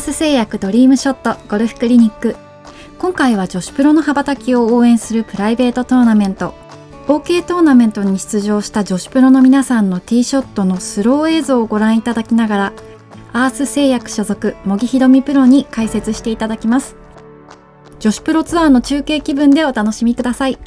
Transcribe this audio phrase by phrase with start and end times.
[0.00, 2.34] ース製薬ドリームショットゴルフクリニック。
[2.98, 6.54] 今回は女子プロの羽ばたきを応援するプライベートトーナメント。
[7.06, 12.72] OK トーナメントに出場した女子プロの皆さんのティーショットのスロー映像をご覧いただきながら
[13.34, 16.96] アース製薬所属茂木ひろみプロに解説していただきます。
[17.98, 20.58] 女子プロツアーの中継気分でお楽しみください。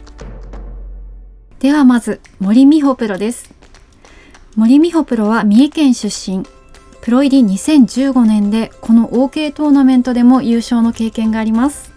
[1.60, 3.50] ではまず森美穂プロです。
[4.56, 6.46] 森美穂プロは三重県出身。
[7.04, 11.92] プロ入り2015年でこの OK トーナメントでも優勝の経験があります。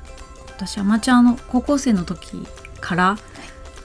[0.48, 2.45] 私アマチュアの高校生の時
[2.80, 3.16] から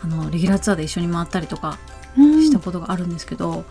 [0.04, 1.78] あのレギュラーツアーで一緒に回ったりとか
[2.16, 3.66] したことがあるんですけど、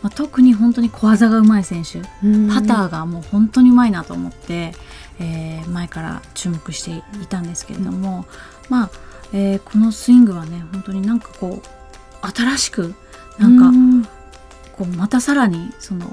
[0.00, 4.72] まあ、特に本当に小技がうまい選手パターがもう本当にうまいなと思って、
[5.18, 8.26] えー、前から注目していたんですけれども、
[8.68, 8.90] まあ、
[9.32, 12.94] えー、このスイングはね本当になんかこう新しく
[13.40, 13.72] なんか
[14.76, 16.06] こうまたさらにその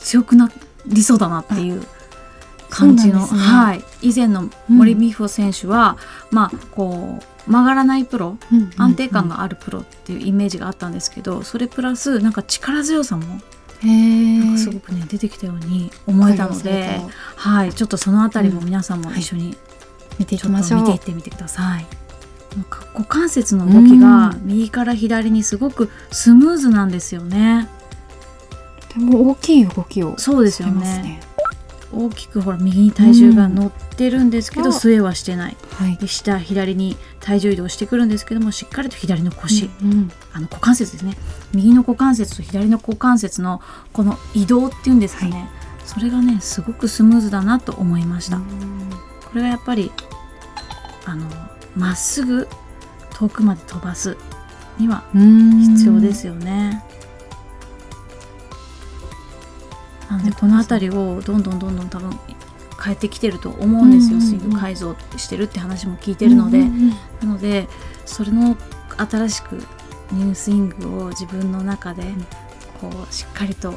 [0.00, 0.50] 強くな
[0.86, 1.82] りそうだなっていう
[2.68, 5.98] 感じの、ね、はい、以前の森美穂選手は、
[6.30, 13.24] うん、まあこう曲がらないプロ、うんうんうん、安定感があるプロっていうイメージがあったんですけどそれプラスなんか力強さも
[13.82, 17.00] なんかすごくね出てきたように思えたので、
[17.36, 19.56] はい、ちょっとそのあたりも皆さんも一緒に、
[20.18, 20.80] 見ていきましょう。
[20.82, 21.86] 見ていってみてください。
[22.58, 27.68] 股関節の動きが右から左にすごくスムーズなんですよね。
[28.94, 31.20] でも大きい動きを、そうですよね。
[31.92, 41.16] 大きくほら右に体重が乗ってるんですけど、うん、末はしてない、はい、で下左に体重移動してくるんですけどもしっかりと左の腰、うんうん、あの股関節ですね。
[41.52, 43.60] 右の股関節と左の股関節の
[43.92, 45.48] この移動っていうんですかね、はい、
[45.84, 48.38] それがねすごくスムーズだなと思いました。
[48.38, 48.42] こ
[49.34, 49.90] れがやっぱり
[51.06, 51.26] あの
[51.74, 52.46] まっすぐ
[53.14, 54.16] 遠くまで飛ばす
[54.78, 56.84] には必要ですよね。
[60.10, 62.18] なのでこの辺りをどんどんどんどん多分
[62.82, 66.64] 変えてきてると思うんですよ、スイング改造してるって話も聞いてるので、
[67.20, 67.68] なので
[68.06, 68.56] それの
[68.96, 69.54] 新しく
[70.12, 72.02] ニュースイングを自分の中で
[72.80, 73.70] こうしっかりと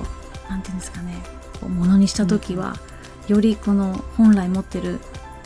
[0.50, 1.16] 何て言うんですかね。
[1.59, 2.75] こうものにした時は、
[3.28, 5.00] よりこの本来持ってる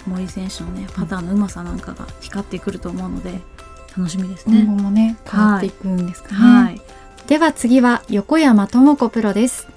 [0.08, 3.42] 森選手のねパターンのうまさなんかが光ってくると思うので
[3.98, 4.62] 楽しみですね。
[4.62, 6.36] 今後もね変わっていくんですかね。
[6.36, 6.64] はい。
[6.64, 6.82] はい、
[7.28, 9.68] では次は横山智子プロです。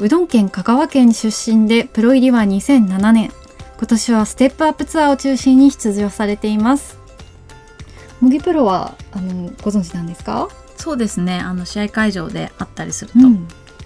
[0.00, 3.32] うどん県香川県出身でプロ入りは2007年。
[3.78, 6.98] 今年はステップアップツアーを中心に出場されています。
[8.20, 10.48] 茂木プロはあのご存知なんですか？
[10.76, 11.40] そうですね。
[11.40, 13.18] あの試合会場であったりすると、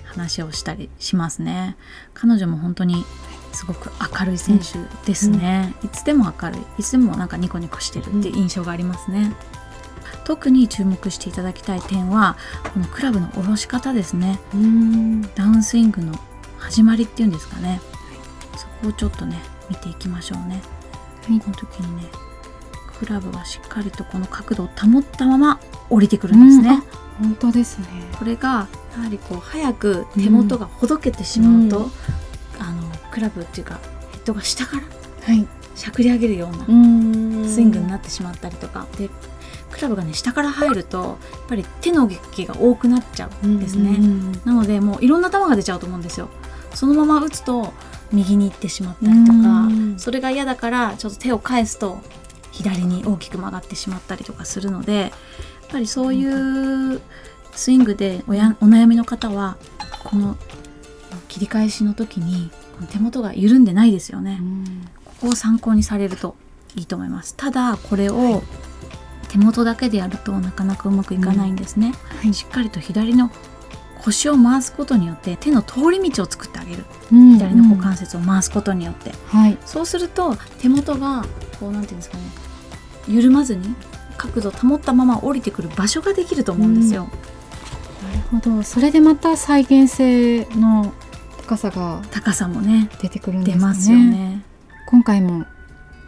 [0.05, 1.77] 話をしたりしますね。
[2.13, 3.07] 彼女も本当に
[3.55, 6.61] すごく明るい選手ですね、うん、いつでも明るい。
[6.81, 9.35] いつでもなんかニコニコしてるっていう印象がありますね、
[10.25, 12.37] 特に注目していただきたい点は
[12.73, 14.39] このクラブの下ろし方ですね。
[15.35, 16.13] ダウンスイングの
[16.59, 17.81] 始まりっていうんですかね。
[18.57, 20.63] そこをちょっとね見ていきましょうね、
[21.29, 22.03] はい、この時にね
[22.99, 25.61] クラブはしっかりとこの角度を保ったまま
[25.91, 26.83] 降りてくるんですね、
[27.19, 27.87] 本当ですね。
[28.19, 31.91] これがやはりこう早く手元がほどけてしまうと、うん、
[32.63, 33.81] あのクラブっていうか
[34.13, 34.83] ヘッドが下から
[35.75, 36.65] しゃくり上げるような
[37.49, 38.87] スイングになってしまったりとか。
[38.99, 39.11] で
[39.73, 41.17] クラブがね下から入るとやっ
[41.49, 43.99] ぱり手の撃が多くなっちゃうんですね、
[44.45, 46.29] なのでもういろんな球が出ちゃうと思うんですよ。
[46.75, 47.73] そのまま打つと
[48.13, 49.69] 右に行ってしまったりとか
[49.99, 51.99] それが嫌だからちょっと手を返すと
[52.51, 55.11] 左に大きく曲がってしまったりとかするのでやっ
[55.71, 57.01] ぱりそういう
[57.53, 59.57] スイングでおやお悩みの方は
[60.05, 60.37] この
[61.29, 62.51] 切り返しの時に
[62.91, 64.41] 手元が緩んでないですよね。
[65.05, 66.37] ここを参考にされると
[66.75, 67.35] いいと思います。
[67.37, 68.43] ただこれを
[69.33, 72.19] 手元だけでやるとなかなかうまくいかないんですね、うん。
[72.19, 73.31] はい、しっかりと左の
[74.05, 81.25] 腰を回すことによって手の通り道を作ってあげる、うん、左の股関節を回すことによって、はい、そうすると手元が
[81.59, 82.25] こうなんていうんですかね。
[83.09, 83.75] 緩まずに
[84.19, 87.09] 角度を保ったまま降りてくる場所ができると思うんですよ。
[88.03, 88.63] うん、なるほど。
[88.63, 90.93] それでまた再現性の
[91.47, 94.43] 高さが高さもね出てくるんです、ね、出ますよね。
[94.87, 95.47] 今回も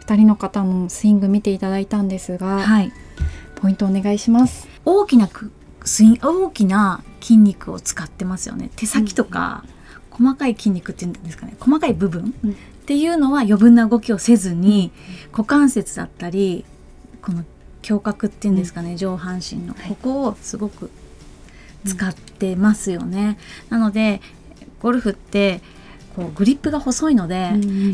[0.07, 2.91] 2人の方のスイング見ていただいたんですが、はい、
[3.55, 4.67] ポイントお願いします。
[4.85, 5.27] 大きな
[5.83, 8.69] スイン大きな筋肉を使ってますよね。
[8.75, 9.63] 手先とか、
[10.19, 11.55] うん、細かい筋肉っていうんですかね。
[11.59, 12.53] 細かい部分、うん、っ
[12.85, 14.91] ていうのは余分な動きをせずに、
[15.27, 16.65] うん、股関節だったり
[17.23, 17.43] この
[17.87, 20.91] 胸郭っていうんですかね、上半身のここをすごく
[21.85, 23.37] 使ってますよね。
[23.69, 24.21] なので
[24.81, 25.61] ゴルフって
[26.15, 27.35] こうグリップが細いので、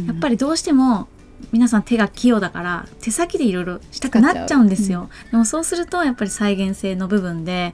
[0.07, 1.07] やっぱりどうしても
[1.51, 5.27] 皆さん手が器用だから手先でいろいろしたくなっちゃうんですよ、う。
[5.27, 7.73] ん、でもそうするとやっぱり再現性の部分で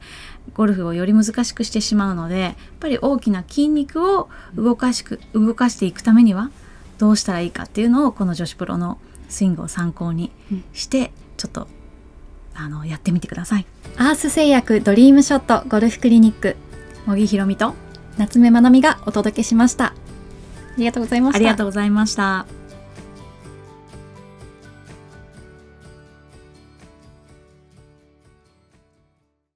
[0.53, 6.51] ゴルフをより難しくしてしまうのでやっぱり大きな筋肉を動かしく動かしていくためには
[6.97, 8.97] どうしたらいいかっていうのをこの女子プロの
[9.29, 10.31] スイングを参考に
[10.73, 11.67] して、ちょっと
[12.55, 13.65] あのやってみてください。
[13.97, 16.55] アース製薬ドリームショットゴルフクリニック。
[17.05, 17.73] 茂木ひろみと
[18.17, 19.85] 夏目まなみがお届けしました。
[19.87, 19.93] あ
[20.77, 21.37] りがとうございました。
[21.37, 22.56] ありがとうございました